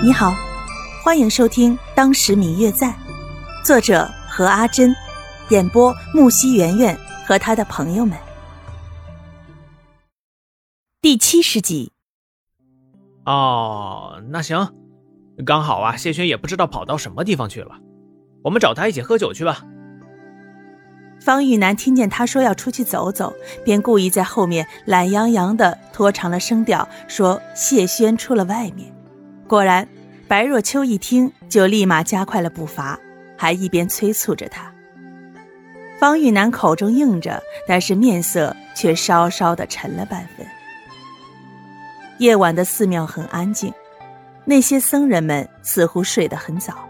[0.00, 0.32] 你好，
[1.02, 2.86] 欢迎收听《当时明月在》，
[3.64, 4.94] 作者何阿珍，
[5.48, 8.16] 演播木西圆圆和他的朋友们。
[11.02, 11.90] 第七十集。
[13.26, 14.72] 哦，那行，
[15.44, 17.74] 刚好啊，谢轩也不知道跑到什么地方去了，
[18.44, 19.64] 我们找他一起喝酒去吧。
[21.20, 28.96] 方玉楠听见他说要出去走走，便故意在后面懒洋洋的拖长了声调说：“谢轩出了外面。”
[29.48, 29.88] 果然，
[30.28, 33.00] 白若秋一听就立马加快了步伐，
[33.36, 34.70] 还一边催促着他。
[35.98, 40.46] 方玉楠口中应着，但是面色却稍稍的沉了半分。
[42.18, 43.72] 夜晚的寺庙很安静，
[44.44, 46.86] 那些僧人们似乎睡得很早，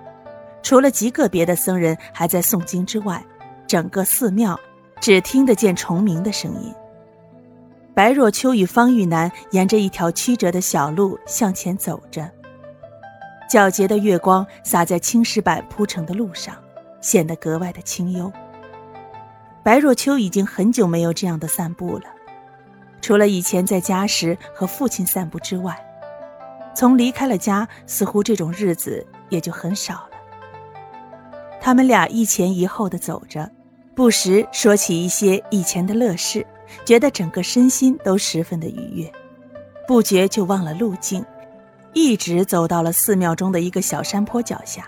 [0.61, 3.25] 除了极个别的僧人还在诵经之外，
[3.69, 4.59] 整个寺庙
[5.01, 6.75] 只听得见虫鸣的声音。
[7.95, 12.29] 白若秋与方玉楠沿着一条曲折的小路向前走着。
[13.49, 16.55] 皎洁的月光洒在青石板铺成的路上，
[17.01, 18.31] 显得格外的清幽。
[19.63, 22.05] 白若秋已经很久没有这样的散步了，
[23.01, 25.79] 除了以前在家时和父亲散步之外，
[26.75, 30.11] 从离开了家，似乎这种日子也就很少了。
[31.61, 33.51] 他们俩一前一后的走着，
[33.95, 36.47] 不时说起一些以前的乐事，
[36.85, 39.13] 觉得整个身心都十分的愉悦，
[39.87, 41.25] 不觉就忘了路径。
[42.01, 44.87] 一直走到了寺庙中的一个小山坡脚下，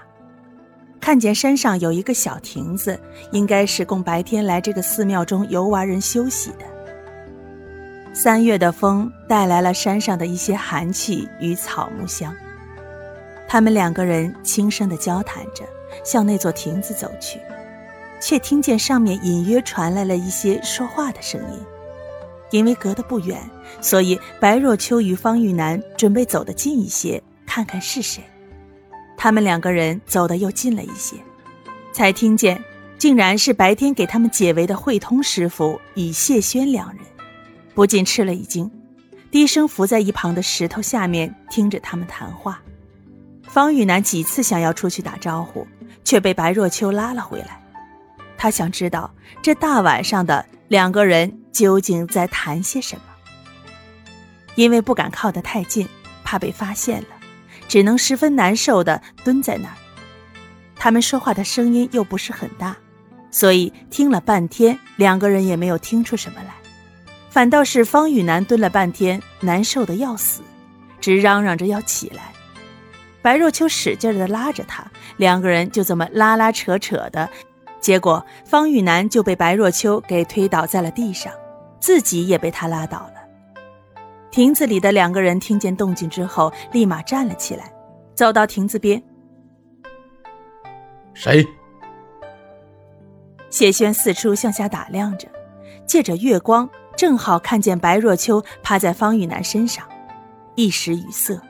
[1.00, 2.96] 看见山上有一个小亭子，
[3.32, 6.64] 应该是供白天来这个寺庙中游玩人休息的。
[8.12, 12.32] 三月的风带来了山上的一些寒气与草木香。
[13.48, 15.64] 他们两个人轻声的交谈着，
[16.04, 17.40] 向那座亭子走去，
[18.22, 21.58] 却听见上面隐约传来了一些说话的声音。
[22.50, 23.38] 因为隔得不远，
[23.80, 28.22] 所以白若秋与方玉楠准备走得近一些，看看是谁。
[29.16, 31.16] 他们两个人走得又近了一些，
[31.92, 32.62] 才听见，
[32.96, 36.98] 竟然是白天给他们解围的慧通师傅与谢轩两人，
[37.74, 38.70] 不禁吃了一惊，
[39.30, 42.62] 低声伏在一旁的石头下面听着他们谈话。
[43.42, 45.66] 方玉楠几次想要出去打招呼，
[46.02, 47.59] 却被白若秋拉了回来。
[48.40, 51.36] 他想知道这大晚上的两个人。
[51.52, 53.02] 究竟在谈些什么？
[54.54, 55.86] 因为不敢靠得太近，
[56.22, 57.08] 怕被发现了，
[57.66, 59.74] 只能十分难受地蹲在那儿。
[60.76, 62.76] 他们说话的声音又不是很大，
[63.32, 66.54] 所以听了半天，两个人也没有听出什么来。
[67.28, 70.42] 反倒是方雨楠蹲了半天，难受的要死，
[71.00, 72.32] 直嚷嚷着要起来。
[73.20, 74.86] 白若秋使劲地拉着他，
[75.16, 77.28] 两个人就这么拉拉扯扯的。
[77.80, 81.32] 结果，方玉楠就被白若秋给推倒在了地上，
[81.80, 83.14] 自己也被他拉倒了。
[84.30, 87.72] 亭子里的两个人听见动静之后，立马站了起来，
[88.14, 89.02] 走到亭子边。
[91.14, 91.46] 谁？
[93.48, 95.26] 谢轩四处向下打量着，
[95.84, 99.84] 借着月光，正好看见白若秋趴在方玉楠身上，
[100.54, 101.40] 一时语塞。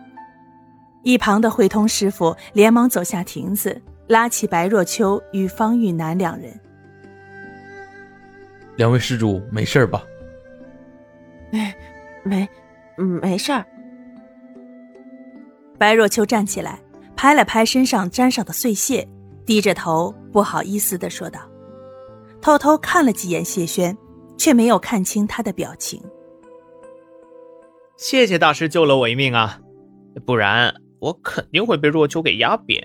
[1.03, 3.83] 一旁的慧通师傅连忙走下亭子。
[4.10, 6.53] 拉起白若秋与方玉楠两人，
[8.75, 10.04] 两位施主没事吧？
[11.53, 11.72] 哎，
[12.25, 12.48] 没，
[12.97, 13.65] 没事儿。
[15.78, 16.81] 白若秋站起来，
[17.15, 19.06] 拍了拍身上沾上的碎屑，
[19.47, 21.41] 低着头不好意思的说道，
[22.41, 23.97] 偷偷看了几眼谢轩，
[24.37, 26.03] 却没有看清他的表情。
[27.97, 29.60] 谢谢大师救了我一命啊，
[30.27, 32.84] 不然我肯定会被若秋给压扁。